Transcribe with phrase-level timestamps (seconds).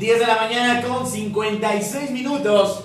[0.00, 2.84] 10 de la mañana con 56 minutos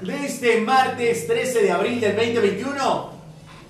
[0.00, 3.10] de este martes 13 de abril del 2021.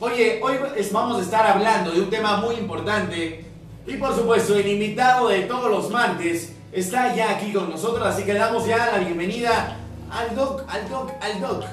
[0.01, 0.55] Oye, hoy
[0.91, 3.45] vamos a estar hablando de un tema muy importante
[3.87, 8.25] y por supuesto el invitado de todos los martes está ya aquí con nosotros, así
[8.25, 9.77] que le damos ya la bienvenida
[10.11, 11.65] al doc, al doc, al doc.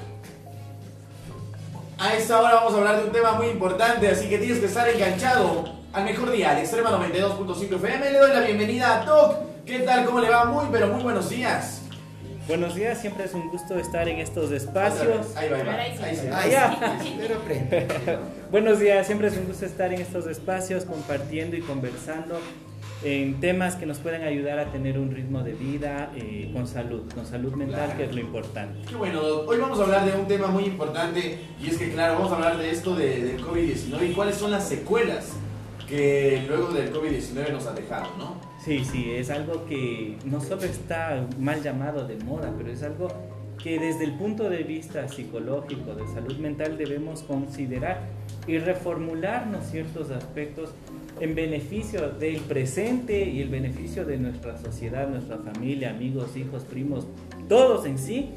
[2.00, 4.66] A esta hora vamos a hablar de un tema muy importante, así que tienes que
[4.66, 8.12] estar enganchado al mejor día, al Extrema 92.5 FM.
[8.12, 9.57] Le doy la bienvenida a Doc.
[9.68, 10.06] ¿Qué tal?
[10.06, 10.46] ¿Cómo le va?
[10.46, 11.82] Muy, pero muy buenos días.
[12.48, 15.36] Buenos días, siempre es un gusto estar en estos espacios.
[15.36, 15.66] Ahí va, ahí
[16.32, 16.40] va.
[16.40, 16.98] Ahí ya.
[18.52, 22.40] Buenos días, siempre es un gusto estar en estos espacios compartiendo y conversando
[23.04, 27.04] en temas que nos pueden ayudar a tener un ritmo de vida eh, con salud,
[27.14, 28.88] con salud mental, que es lo importante.
[28.88, 32.14] Qué bueno, hoy vamos a hablar de un tema muy importante y es que, claro,
[32.14, 35.34] vamos a hablar de esto de, del COVID-19 y cuáles son las secuelas
[35.90, 38.48] que luego del COVID-19 nos ha dejado, ¿no?
[38.64, 43.08] Sí, sí, es algo que no solo está mal llamado de moda, pero es algo
[43.62, 48.02] que desde el punto de vista psicológico, de salud mental, debemos considerar
[48.48, 50.72] y reformularnos ciertos aspectos
[51.20, 57.08] en beneficio del presente y el beneficio de nuestra sociedad, nuestra familia, amigos, hijos, primos,
[57.50, 58.32] todos en sí,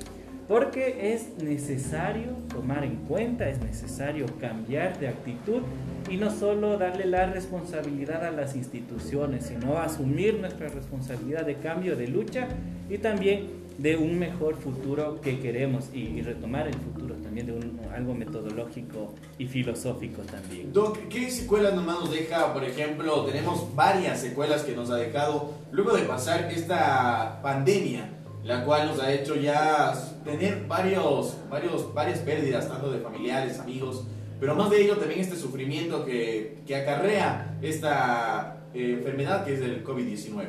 [0.50, 5.62] porque es necesario tomar en cuenta, es necesario cambiar de actitud
[6.10, 11.94] y no solo darle la responsabilidad a las instituciones, sino asumir nuestra responsabilidad de cambio,
[11.94, 12.48] de lucha
[12.88, 13.46] y también
[13.78, 19.14] de un mejor futuro que queremos y, retomar el futuro también de un, algo metodológico
[19.38, 20.72] y filosófico también.
[20.72, 22.52] Doc, ¿qué secuelas nomás nos deja?
[22.52, 28.64] Por ejemplo, tenemos varias secuelas que nos ha dejado luego de pasar esta pandemia la
[28.64, 29.92] cual nos ha hecho ya
[30.24, 34.06] tener varios, varios, varias pérdidas, tanto de familiares, amigos,
[34.38, 39.60] pero más de ello también este sufrimiento que, que acarrea esta eh, enfermedad que es
[39.60, 40.44] el COVID-19.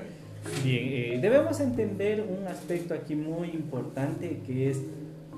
[0.64, 4.80] Bien, eh, debemos entender un aspecto aquí muy importante que es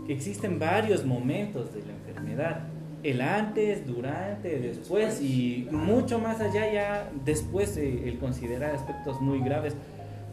[0.06, 2.68] que existen varios momentos de la enfermedad.
[3.04, 9.40] El antes, durante, después y mucho más allá ya después eh, el considerar aspectos muy
[9.40, 9.76] graves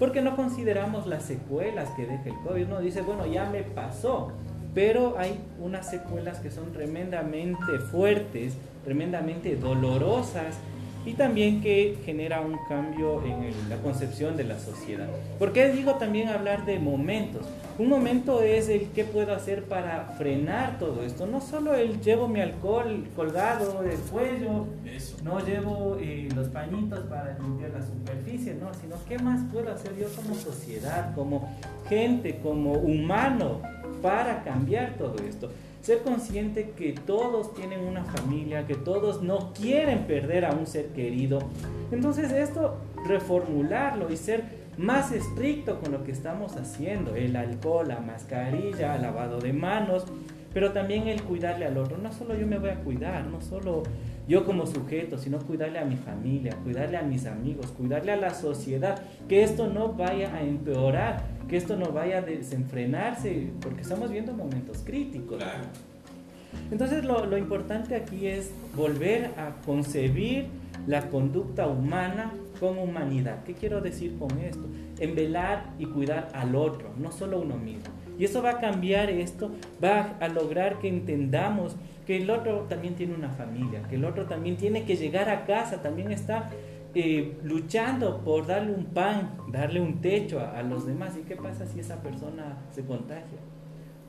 [0.00, 2.66] porque no consideramos las secuelas que deja el COVID.
[2.66, 4.33] Uno dice, bueno, ya me pasó,
[4.75, 10.56] pero hay unas secuelas que son tremendamente fuertes, tremendamente dolorosas
[11.05, 15.06] y también que genera un cambio en la concepción de la sociedad.
[15.38, 17.47] ¿Por qué digo también hablar de momentos?
[17.78, 21.26] Un momento es el qué puedo hacer para frenar todo esto.
[21.26, 24.66] No solo el llevo mi alcohol colgado del cuello,
[25.25, 29.97] no llevo eh, los pañitos para limpiar la superficie, no, sino qué más puedo hacer
[29.97, 31.48] yo como sociedad, como
[31.88, 33.60] gente, como humano
[34.02, 35.50] para cambiar todo esto.
[35.81, 40.88] Ser consciente que todos tienen una familia, que todos no quieren perder a un ser
[40.88, 41.38] querido.
[41.91, 42.76] Entonces esto,
[43.06, 47.14] reformularlo y ser más estricto con lo que estamos haciendo.
[47.14, 50.06] El alcohol, la mascarilla, el lavado de manos,
[50.54, 51.98] pero también el cuidarle al otro.
[51.98, 53.82] No solo yo me voy a cuidar, no solo
[54.26, 58.30] yo como sujeto, sino cuidarle a mi familia, cuidarle a mis amigos, cuidarle a la
[58.30, 64.10] sociedad, que esto no vaya a empeorar, que esto no vaya a desenfrenarse, porque estamos
[64.10, 65.42] viendo momentos críticos.
[66.70, 70.46] Entonces lo, lo importante aquí es volver a concebir
[70.86, 73.43] la conducta humana con humanidad.
[73.44, 74.69] ¿Qué quiero decir con esto?
[74.98, 77.91] En velar y cuidar al otro, no solo uno mismo.
[78.19, 79.50] Y eso va a cambiar esto,
[79.82, 81.75] va a lograr que entendamos
[82.06, 85.47] que el otro también tiene una familia, que el otro también tiene que llegar a
[85.47, 86.50] casa, también está
[86.94, 91.16] eh, luchando por darle un pan, darle un techo a, a, los demás.
[91.16, 93.38] ¿Y qué pasa si esa persona se contagia?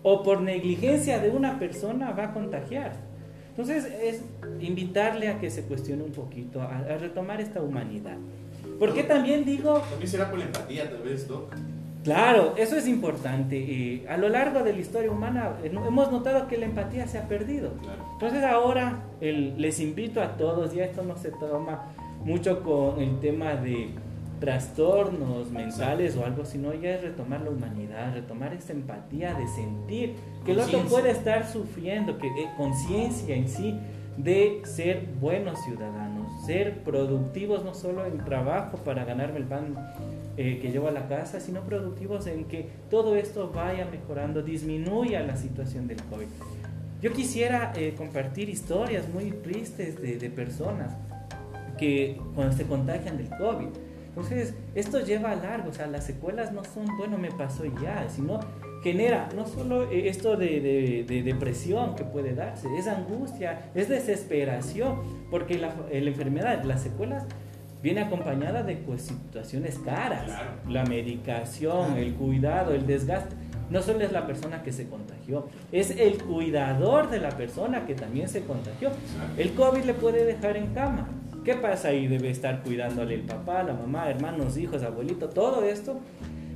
[0.03, 2.93] O por negligencia de una persona va a contagiar.
[3.49, 4.23] Entonces es
[4.59, 8.17] invitarle a que se cuestione un poquito, a, a retomar esta humanidad.
[8.81, 9.79] Porque también digo...
[9.91, 11.43] También será por la empatía, tal vez, ¿no?
[12.03, 13.55] Claro, eso es importante.
[13.55, 17.19] Y a lo largo de la historia humana eh, hemos notado que la empatía se
[17.19, 17.73] ha perdido.
[17.83, 18.03] Claro.
[18.13, 21.89] Entonces ahora el, les invito a todos, ya esto no se toma
[22.25, 23.91] mucho con el tema de
[24.39, 30.15] trastornos mentales o algo, sino ya es retomar la humanidad, retomar esa empatía de sentir
[30.43, 33.79] que el otro puede estar sufriendo, que eh, conciencia en sí
[34.17, 39.75] de ser buenos ciudadanos, ser productivos no solo en trabajo para ganarme el pan
[40.37, 45.21] eh, que llevo a la casa, sino productivos en que todo esto vaya mejorando, disminuya
[45.21, 46.27] la situación del COVID.
[47.01, 50.93] Yo quisiera eh, compartir historias muy tristes de, de, personas
[51.77, 53.69] que cuando se contagian del COVID.
[54.09, 58.07] Entonces, esto lleva a largo, o sea, las secuelas no son, bueno, me pasó ya,
[58.09, 58.39] sino
[58.83, 63.89] genera no solo eh, esto de, de, de, depresión que puede darse, es angustia, es
[63.89, 67.25] desesperación, porque la, la enfermedad, las secuelas
[67.81, 70.27] viene acompañada de pues, situaciones caras.
[70.67, 73.35] La medicación, el cuidado, el desgaste.
[73.69, 77.95] No solo es la persona que se contagió, es el cuidador de la persona que
[77.95, 78.91] también se contagió.
[79.37, 81.07] El COVID le puede dejar en cama.
[81.45, 82.07] ¿Qué pasa ahí?
[82.07, 86.01] Debe estar cuidándole el papá, la mamá, hermanos, hijos, abuelito, todo esto.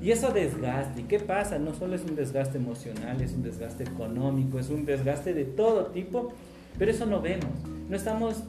[0.05, 1.01] Y eso desgaste.
[1.01, 1.57] ¿Y qué pasa?
[1.57, 5.87] No solo es un desgaste emocional, es un desgaste económico, es un desgaste de todo
[5.87, 6.31] tipo,
[6.77, 7.49] pero eso no vemos.
[7.89, 8.43] No estamos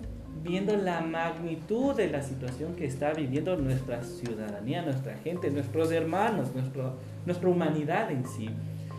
[0.44, 6.55] viendo la magnitud de la situación que está viviendo nuestra ciudadanía, nuestra gente, nuestros hermanos,
[6.55, 8.50] nuestro, nuestra humanidad en sí.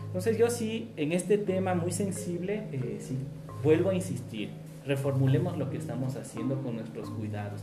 [0.06, 3.18] Entonces yo sí, en este tema muy sensible, eh, sí,
[3.62, 4.50] vuelvo a insistir,
[4.84, 7.62] reformulemos lo que estamos haciendo con nuestros cuidados.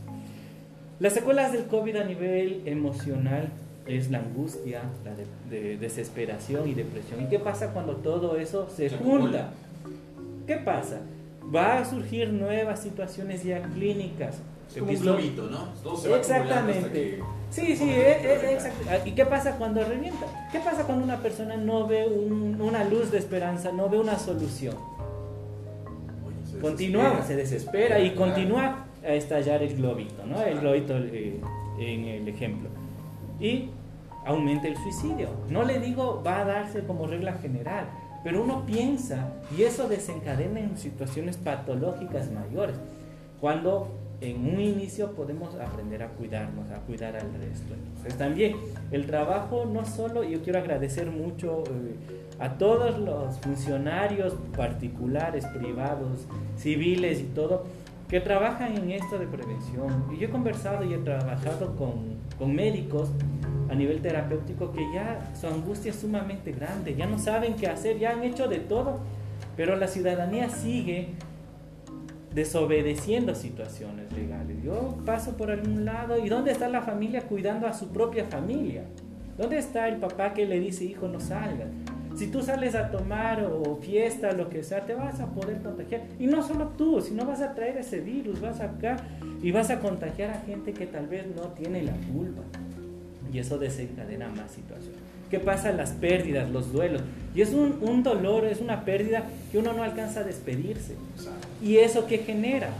[1.00, 3.52] Las secuelas del COVID a nivel emocional
[3.86, 5.14] es la angustia, la
[5.50, 7.22] de, desesperación y depresión.
[7.22, 9.50] ¿Y qué pasa cuando todo eso se junta?
[10.46, 11.00] ¿Qué pasa?
[11.54, 14.36] va a surgir nuevas situaciones ya clínicas.
[14.68, 15.68] Es como un globito, ¿no?
[15.82, 17.20] Todo se va Exactamente.
[17.50, 18.84] Sí, sí, eh, eh, exacto.
[18.90, 20.26] Ah, ¿Y qué pasa cuando revienta?
[20.50, 24.74] ¿Qué pasa cuando una persona no ve una luz de esperanza, no ve una solución?
[26.60, 30.42] continúa, se desespera y continúa a estallar el globito, ¿no?
[30.42, 31.38] El globito eh,
[31.78, 32.70] en el ejemplo.
[33.40, 33.70] Y
[34.24, 35.30] aumenta el suicidio.
[35.48, 37.86] No le digo va a darse como regla general,
[38.24, 42.76] pero uno piensa y eso desencadena en situaciones patológicas mayores.
[43.40, 43.88] Cuando
[44.20, 47.74] en un inicio podemos aprender a cuidarnos, a cuidar al resto.
[47.74, 48.56] Entonces también
[48.90, 51.94] el trabajo no solo, yo quiero agradecer mucho eh,
[52.38, 57.64] a todos los funcionarios particulares, privados, civiles y todo,
[58.08, 60.06] que trabajan en esto de prevención.
[60.12, 63.10] Y yo he conversado y he trabajado con, con médicos
[63.68, 67.98] a nivel terapéutico que ya su angustia es sumamente grande, ya no saben qué hacer,
[67.98, 69.00] ya han hecho de todo,
[69.56, 71.08] pero la ciudadanía sigue
[72.32, 74.62] desobedeciendo situaciones legales.
[74.62, 78.84] Yo paso por algún lado y ¿dónde está la familia cuidando a su propia familia?
[79.36, 81.68] ¿Dónde está el papá que le dice, hijo, no salgas?
[82.16, 86.02] Si tú sales a tomar o fiesta, lo que sea, te vas a poder contagiar.
[86.18, 88.96] Y no solo tú, sino vas a traer ese virus, vas acá
[89.42, 92.42] y vas a contagiar a gente que tal vez no tiene la culpa
[93.32, 94.98] y eso desencadena más situaciones.
[95.30, 95.72] ¿Qué pasa?
[95.72, 97.02] Las pérdidas, los duelos.
[97.34, 100.94] Y es un, un, dolor, es una pérdida que uno no alcanza a despedirse.
[101.62, 102.70] ¿Y eso qué genera?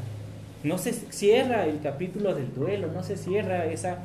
[0.62, 3.98] No se cierra el capítulo del duelo, no se cierra esa,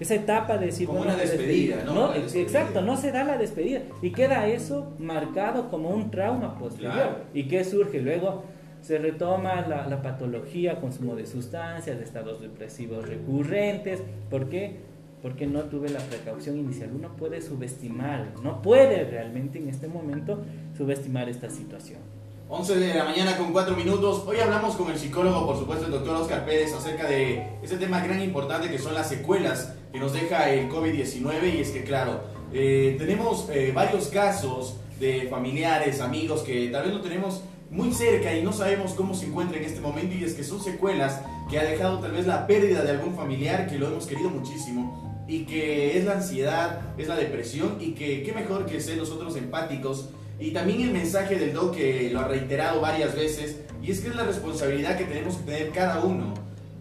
[0.00, 0.86] esa etapa de decir...
[0.86, 2.14] Como una despedida, ¿no?
[2.14, 3.82] Exacto, no se da la despedida.
[4.02, 7.24] Y queda eso marcado como un trauma posterior.
[7.34, 8.00] ¿Y qué surge?
[8.00, 8.44] Luego
[8.80, 14.02] se retoma la, la patología, consumo de sustancias, de estados depresivos recurrentes.
[14.30, 14.88] ¿Por qué?
[15.22, 16.90] porque no tuve la precaución inicial.
[16.94, 20.42] Uno puede subestimar, no puede realmente en este momento
[20.76, 22.00] subestimar esta situación.
[22.50, 24.22] 11 de la mañana con 4 minutos.
[24.26, 28.00] Hoy hablamos con el psicólogo, por supuesto, el doctor Oscar Pérez, acerca de ese tema
[28.00, 31.56] gran importante que son las secuelas que nos deja el COVID-19.
[31.56, 32.22] Y es que, claro,
[32.54, 38.34] eh, tenemos eh, varios casos de familiares, amigos que tal vez lo tenemos muy cerca
[38.34, 40.16] y no sabemos cómo se encuentra en este momento.
[40.16, 41.20] Y es que son secuelas
[41.50, 45.22] que ha dejado tal vez la pérdida de algún familiar que lo hemos querido muchísimo
[45.28, 49.36] y que es la ansiedad, es la depresión y que qué mejor que ser nosotros
[49.36, 50.08] empáticos.
[50.38, 54.08] Y también el mensaje del doc que lo ha reiterado varias veces y es que
[54.08, 56.34] es la responsabilidad que tenemos que tener cada uno,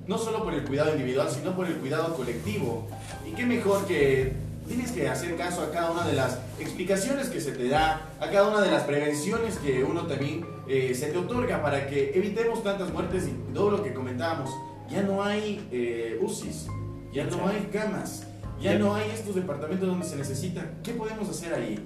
[0.07, 2.87] no solo por el cuidado individual, sino por el cuidado colectivo.
[3.25, 4.33] Y qué mejor que
[4.67, 8.29] tienes que hacer caso a cada una de las explicaciones que se te da, a
[8.29, 12.63] cada una de las prevenciones que uno también eh, se te otorga para que evitemos
[12.63, 14.49] tantas muertes y todo lo que comentábamos.
[14.89, 16.67] Ya no hay eh, UCIs,
[17.13, 18.25] ya no hay camas,
[18.61, 20.79] ya no hay estos departamentos donde se necesitan.
[20.83, 21.79] ¿Qué podemos hacer ahí?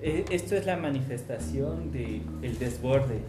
[0.00, 3.20] Eh, esto es la manifestación del el desborde.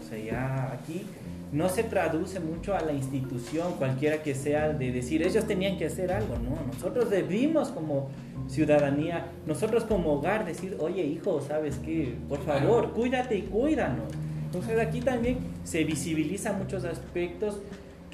[0.00, 1.04] O sea, ya aquí
[1.52, 5.86] no se traduce mucho a la institución, cualquiera que sea, de decir, ellos tenían que
[5.86, 8.08] hacer algo, no, nosotros debimos como
[8.48, 12.14] ciudadanía, nosotros como hogar decir, oye hijo, ¿sabes qué?
[12.28, 14.12] Por favor, cuídate y cuídanos.
[14.44, 17.58] Entonces aquí también se visibiliza muchos aspectos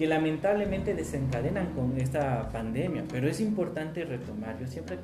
[0.03, 4.59] que lamentablemente desencadenan con esta pandemia, pero es importante retomar.
[4.59, 4.99] Yo siempre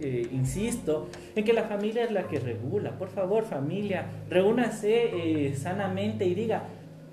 [0.00, 2.98] eh, insisto en que la familia es la que regula.
[2.98, 6.64] Por favor, familia, reúnase eh, sanamente y diga,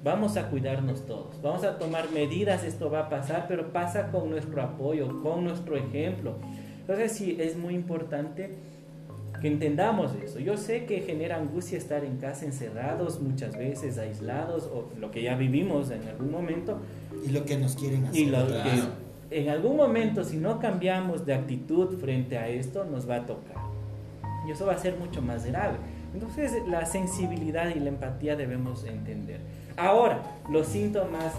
[0.03, 4.31] vamos a cuidarnos todos, vamos a tomar medidas, esto va a pasar, pero pasa con
[4.31, 6.39] nuestro apoyo, con nuestro ejemplo.
[6.79, 8.55] Entonces sí, es muy importante
[9.41, 10.39] que entendamos eso.
[10.39, 15.21] Yo sé que genera angustia estar en casa encerrados muchas veces, aislados, o lo que
[15.21, 16.79] ya vivimos en algún momento.
[17.25, 18.21] Y lo que nos quieren hacer.
[18.21, 23.09] Y lo que en algún momento, si no cambiamos de actitud frente a esto, nos
[23.09, 23.57] va a tocar.
[24.47, 25.77] Y eso va a ser mucho más grave.
[26.13, 29.41] Entonces, la sensibilidad y la empatía debemos entender.
[29.75, 31.33] Ahora, los síntomas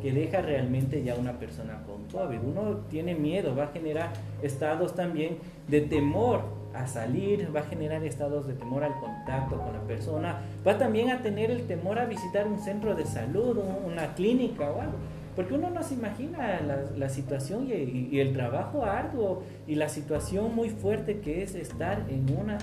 [0.00, 2.38] que deja realmente ya una persona con COVID.
[2.42, 6.42] Uno tiene miedo, va a generar estados también de temor
[6.74, 11.10] a salir, va a generar estados de temor al contacto con la persona, va también
[11.10, 14.96] a tener el temor a visitar un centro de salud, una clínica o algo.
[15.36, 16.60] Porque uno no se imagina
[16.94, 22.36] la, situación y, el trabajo arduo y la situación muy fuerte que es estar en
[22.36, 22.58] una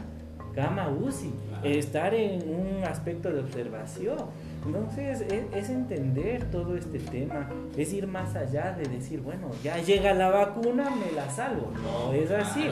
[0.54, 4.18] cama UCI, estar en un aspecto de observación.
[4.66, 5.22] Entonces
[5.54, 10.30] es, entender todo este tema, es ir más allá de decir, bueno, ya llega la
[10.30, 11.72] vacuna, me la salvo.
[11.82, 12.70] No es así.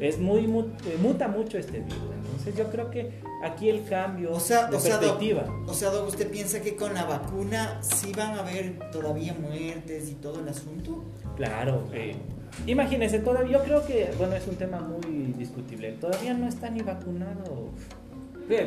[0.00, 1.98] Es muy, eh, muta mucho este virus.
[2.24, 5.44] Entonces yo creo que aquí el cambio o sea, de o perspectiva.
[5.72, 10.10] Sea, o sea, ¿usted piensa que con la vacuna sí van a haber todavía muertes
[10.10, 11.04] y todo el asunto?
[11.36, 11.84] Claro.
[11.92, 12.16] Eh,
[12.66, 15.92] imagínese, todavía, yo creo que, bueno, es un tema muy discutible.
[15.92, 17.68] Todavía no está ni vacunado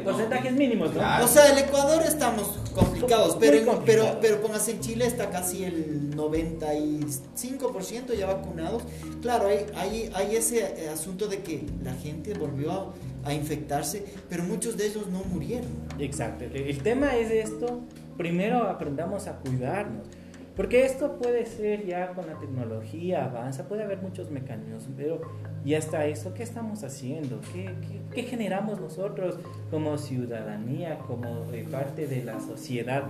[0.04, 1.02] porcentajes mínimos, ¿no?
[1.24, 6.16] O sea, el Ecuador estamos complicados, pero, pero, pero póngase en Chile está casi el
[6.16, 8.84] 95% ya vacunados.
[9.22, 12.94] Claro, hay, hay, hay, ese eh, asunto de que la gente volvió a,
[13.25, 15.72] a infectarse, pero muchos de ellos no murieron.
[16.00, 16.46] Exacto.
[16.46, 17.82] El tema es esto.
[18.18, 20.08] Primero aprendamos a cuidarnos.
[20.55, 25.22] Porque esto puede ser ya con la tecnología, avanza, puede haber muchos mecanismos, pero
[25.65, 27.39] ya está eso, ¿qué estamos haciendo?
[27.51, 27.74] ¿Qué,
[28.13, 29.39] qué, generamos nosotros
[29.72, 33.05] como ciudadanía, como eh, parte de la sociedad?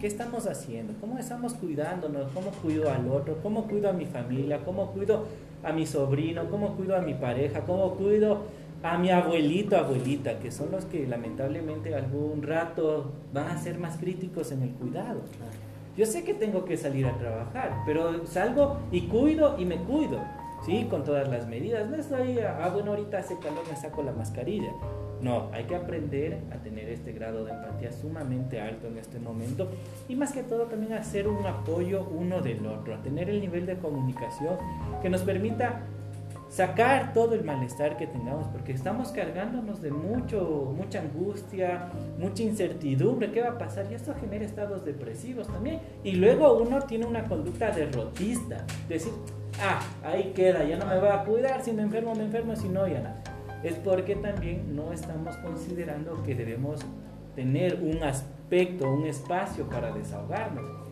[0.00, 0.94] ¿Qué estamos haciendo?
[1.00, 2.30] ¿Cómo estamos cuidándonos?
[2.30, 3.38] ¿Cómo cuido al otro?
[3.42, 4.60] ¿Cómo cuido a mi familia?
[4.64, 5.26] ¿Cómo cuido
[5.64, 6.48] a mi sobrino?
[6.48, 7.62] ¿Cómo cuido a mi pareja?
[7.62, 8.42] ¿Cómo cuido
[8.84, 10.38] a mi abuelito, abuelita?
[10.38, 15.22] Que son los que lamentablemente algún rato van a ser más críticos en el cuidado.
[15.98, 20.20] Yo sé que tengo que salir a trabajar, pero salgo y cuido y me cuido,
[20.64, 20.86] ¿sí?
[20.88, 21.90] Con todas las medidas.
[21.90, 24.70] No estoy, ah, bueno, ahorita hace calor, me saco la mascarilla.
[25.20, 29.68] No, hay que aprender a tener este grado de empatía sumamente alto en este momento
[30.08, 33.66] y más que todo también hacer un apoyo uno del otro, a tener el nivel
[33.66, 34.56] de comunicación
[35.02, 35.80] que nos permita
[36.48, 43.30] sacar todo el malestar que tengamos, porque estamos cargándonos de mucho, mucha angustia, mucha incertidumbre,
[43.32, 43.86] ¿qué va a pasar?
[43.90, 45.80] Y esto genera estados depresivos también.
[46.04, 49.12] Y luego uno tiene una conducta derrotista, decir,
[49.60, 52.68] ah, ahí queda, ya no me voy a cuidar, si me enfermo, me enfermo, si
[52.68, 53.22] no, ya nada.
[53.62, 56.80] Es porque también no estamos considerando que debemos
[57.34, 60.87] tener un aspecto, un espacio para desahogarnos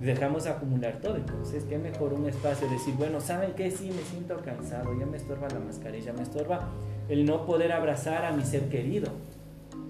[0.00, 1.16] dejamos acumular todo.
[1.16, 3.70] Entonces, qué mejor un espacio, decir, bueno, ¿saben qué?
[3.70, 6.68] Sí, me siento cansado, ya me estorba la mascarilla, me estorba
[7.08, 9.10] el no poder abrazar a mi ser querido.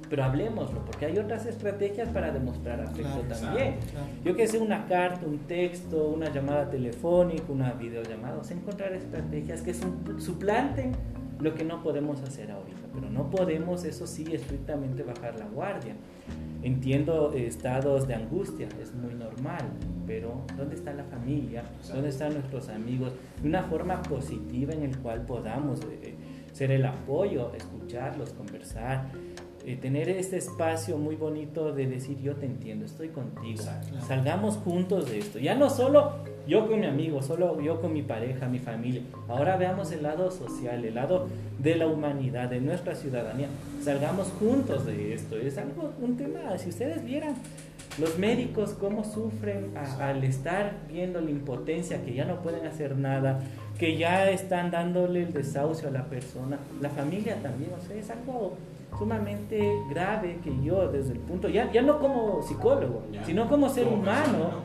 [0.09, 3.77] Pero hablemoslo, porque hay otras estrategias para demostrar afecto también.
[4.25, 8.93] Yo que sé, una carta, un texto, una llamada telefónica, una videollamada, o sea, encontrar
[8.93, 9.73] estrategias que
[10.19, 10.97] suplanten
[11.39, 12.81] lo que no podemos hacer ahorita.
[12.93, 15.95] Pero no podemos, eso sí, estrictamente bajar la guardia.
[16.63, 19.65] Entiendo estados de angustia, es muy normal,
[20.07, 21.65] pero ¿dónde está la familia?
[21.91, 23.15] ¿Dónde están nuestros amigos?
[23.41, 26.15] De una forma positiva en el cual podamos eh,
[26.53, 29.11] ser el apoyo, escucharlos, conversar,
[29.71, 33.63] eh, tener este espacio muy bonito de decir yo te entiendo, estoy contigo,
[34.07, 35.39] salgamos juntos de esto.
[35.39, 36.13] Ya no solo
[36.47, 39.03] yo con mi amigo, solo yo con mi pareja, mi familia.
[39.29, 43.49] Ahora veamos el lado social, el lado de la humanidad, de nuestra ciudadanía.
[43.83, 45.37] Salgamos juntos de esto.
[45.37, 47.35] Es algo, un tema, si ustedes vieran
[47.99, 53.41] los médicos cómo sufren al estar viendo la impotencia, que ya no pueden hacer nada,
[53.79, 58.11] que ya están dándole el desahucio a la persona, la familia también, o sea, es
[58.11, 58.57] algo
[58.99, 63.87] sumamente grave que yo desde el punto, ya, ya no como psicólogo, sino como ser
[63.89, 64.63] humano,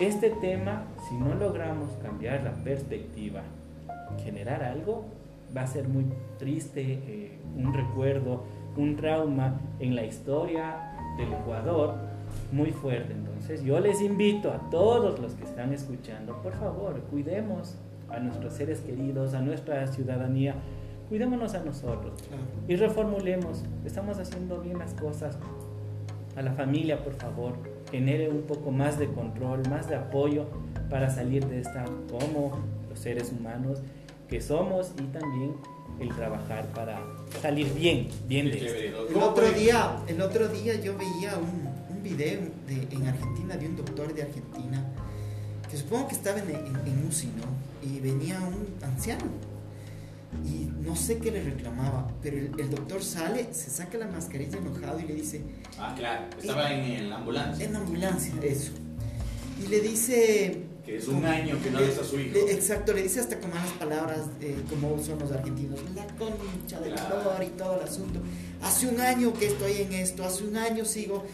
[0.00, 3.42] este tema, si no logramos cambiar la perspectiva,
[4.22, 5.04] generar algo,
[5.56, 6.06] va a ser muy
[6.38, 8.44] triste, eh, un recuerdo,
[8.76, 11.94] un trauma en la historia del Ecuador
[12.52, 13.12] muy fuerte.
[13.12, 17.76] Entonces yo les invito a todos los que están escuchando, por favor, cuidemos
[18.08, 20.54] a nuestros seres queridos, a nuestra ciudadanía,
[21.10, 22.12] cuidémonos a nosotros
[22.68, 23.64] y reformulemos.
[23.84, 25.36] Estamos haciendo bien las cosas.
[26.36, 27.54] A la familia, por favor,
[27.90, 30.46] genere un poco más de control, más de apoyo
[30.88, 32.52] para salir de esta como
[32.88, 33.80] los seres humanos
[34.28, 35.56] que somos y también
[35.98, 37.02] el trabajar para
[37.42, 39.08] salir bien, bien de esto.
[39.08, 43.66] El otro día, el otro día yo veía un, un video de, en Argentina de
[43.66, 44.86] un doctor de Argentina
[45.68, 47.88] que supongo que estaba en, en, UCI, ¿no?
[47.88, 49.24] Y venía un anciano
[50.44, 54.98] y no sé qué le reclamaba, pero el, doctor sale, se saca la mascarilla enojado
[55.00, 55.42] y le dice...
[55.78, 57.64] Ah, claro, estaba en, la ambulancia.
[57.64, 58.72] En la ambulancia, eso.
[59.62, 60.62] Y le dice...
[60.84, 62.38] Que es un año que no le, a su hijo.
[62.48, 66.94] exacto, le dice hasta con malas palabras, eh, como son los argentinos, la concha del
[66.94, 67.42] claro.
[67.42, 68.20] y todo el asunto.
[68.62, 71.24] Hace un año que estoy en esto, hace un año sigo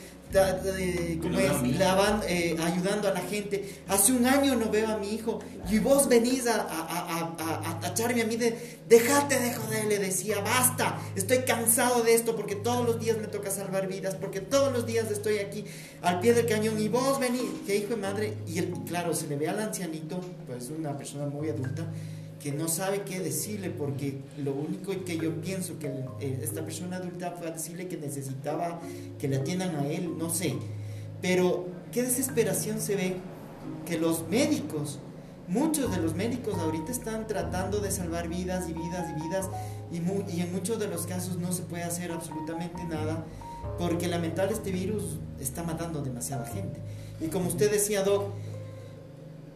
[1.23, 3.81] como es, lavan, eh, ayudando a la gente.
[3.89, 5.41] Hace un año no veo a mi hijo.
[5.71, 10.41] Y vos venís a, a, a, tacharme a mí de, déjate de joder, le decía,
[10.41, 14.73] basta, estoy cansado de esto porque todos los días me toca salvar vidas, porque todos
[14.73, 15.65] los días estoy aquí
[16.03, 19.27] al pie del cañón y vos venís, que hijo de madre, y él, claro, se
[19.27, 21.87] le ve al ancianito, pues una persona muy adulta,
[22.47, 27.33] que no sabe qué decirle porque lo único que yo pienso que esta persona adulta
[27.33, 28.79] fue a decirle que necesitaba
[29.19, 30.55] que le atiendan a él, no sé.
[31.21, 33.17] Pero qué desesperación se ve
[33.85, 35.01] que los médicos,
[35.49, 39.51] muchos de los médicos ahorita están tratando de salvar vidas y vidas y vidas
[39.91, 39.97] y,
[40.37, 43.25] y en muchos de los casos no se puede hacer absolutamente nada
[43.77, 46.79] porque lamentablemente este virus está matando demasiada gente.
[47.21, 48.27] Y como usted decía, Doc,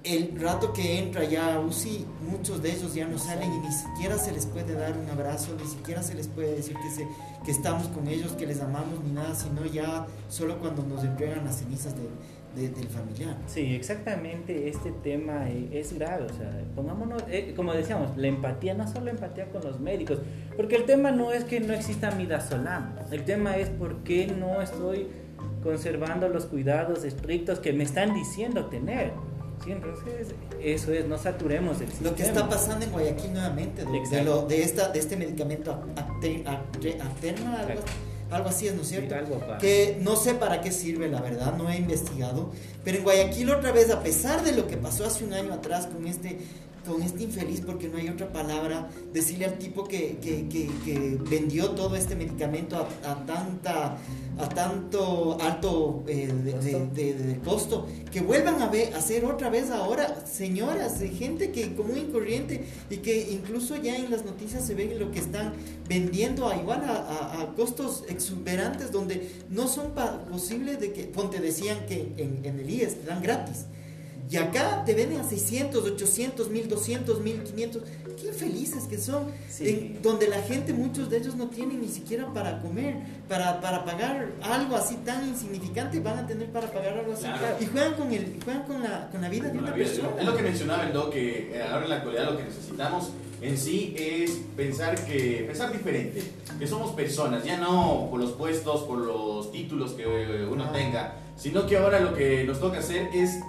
[0.02, 3.72] el rato que entra ya a UCI, muchos de ellos ya no salen y ni
[3.72, 7.06] siquiera se les puede dar un abrazo, ni siquiera se les puede decir que, se,
[7.44, 11.44] que estamos con ellos, que les amamos, ni nada, sino ya solo cuando nos entregan
[11.44, 11.94] las cenizas
[12.54, 13.36] de, del familiar.
[13.46, 18.74] Sí, exactamente, este tema e, es grave, o sea, pongámonos, eh, como decíamos, la empatía,
[18.74, 20.18] no solo empatía con los médicos,
[20.56, 24.62] porque el tema no es que no exista midazolam, el tema es por qué no
[24.62, 25.08] estoy
[25.62, 29.12] conservando los cuidados estrictos que me están diciendo tener.
[29.64, 32.10] Sí, entonces eso es, no saturemos el sistema.
[32.10, 37.60] Lo que está pasando en Guayaquil nuevamente, de, lo, de, esta, de este medicamento Aterna,
[37.60, 37.82] algo,
[38.30, 39.14] algo, así es, ¿no es cierto?
[39.60, 42.52] que no sé para qué sirve, la verdad, no he investigado,
[42.84, 45.86] pero en Guayaquil otra vez, a pesar de lo que pasó hace un año atrás
[45.86, 46.38] con este
[46.86, 51.70] con este infeliz, porque no hay otra palabra, decirle al tipo que, que, que, vendió
[51.70, 53.98] todo este medicamento a, a, tanta
[54.40, 60.98] a tanto alto eh, de, costo, que vuelvan a ver, hacer otra vez ahora, señoras,
[61.00, 64.96] de gente que común y corriente y que incluso ya en las noticias se ve
[64.98, 65.52] lo que están
[65.88, 69.92] vendiendo a igual a, a, costos exuberantes donde no son
[70.30, 73.66] posibles de que, ponte decían que en, en el IES dan gratis.
[74.30, 77.82] Y acá te venden a 600, 800, 1200, 1500.
[78.20, 79.26] Qué infelices que son.
[80.02, 82.96] donde la gente, muchos de ellos no tienen ni siquiera para comer,
[83.28, 87.26] para, para pagar algo así tan insignificante, van a tener para pagar algo así.
[87.60, 90.10] Y juegan con, el, juegan con, la, con la vida de una persona.
[90.20, 93.10] Es lo que mencionaba el Doc, que eh, ahora en la actualidad lo que necesitamos
[93.42, 96.22] en sí es pensar que pensar diferente,
[96.58, 100.72] que somos personas, ya no por los puestos, por los títulos que eh, uno ah.
[100.72, 103.40] tenga, sino que ahora lo que nos toca hacer es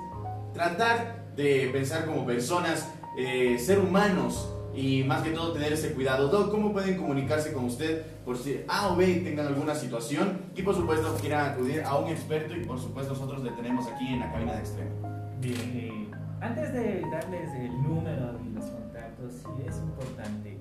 [0.61, 6.27] tratar de pensar como personas, eh, ser humanos y más que todo tener ese cuidado.
[6.27, 10.39] Doc, ¿cómo pueden comunicarse con usted por si A o B tengan alguna situación?
[10.55, 14.07] Y por supuesto quieran acudir a un experto y por supuesto nosotros le tenemos aquí
[14.07, 14.91] en la cabina de extremo.
[15.39, 16.07] Bien, eh,
[16.39, 20.57] antes de darles el número y los contactos, sí es importante.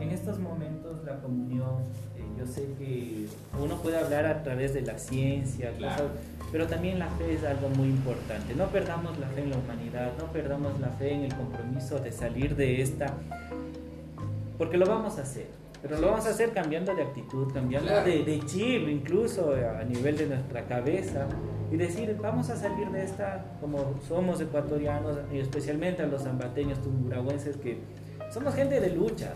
[0.00, 1.82] En estos momentos la comunión,
[2.16, 3.28] eh, yo sé que
[3.60, 6.10] uno puede hablar a través de la ciencia, claro.
[6.52, 8.54] Pero también la fe es algo muy importante.
[8.54, 12.12] No perdamos la fe en la humanidad, no perdamos la fe en el compromiso de
[12.12, 13.14] salir de esta,
[14.58, 15.46] porque lo vamos a hacer.
[15.80, 20.16] Pero lo vamos a hacer cambiando de actitud, cambiando de, de, chip, incluso a nivel
[20.16, 21.26] de nuestra cabeza,
[21.72, 26.80] y decir, vamos a salir de esta como somos ecuatorianos, y especialmente a los zambateños,
[26.82, 27.78] tumburagüenses, que
[28.30, 29.32] somos gente de lucha,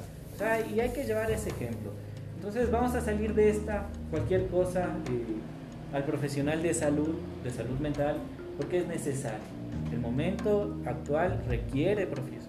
[0.73, 1.93] y hay que llevar ese ejemplo.
[2.37, 4.91] Entonces vamos a salir de esta, cualquier cosa.
[5.11, 5.56] Eh,
[5.93, 8.17] al profesional de salud, de salud mental,
[8.57, 9.45] porque es necesario.
[9.93, 12.09] El momento actual requiere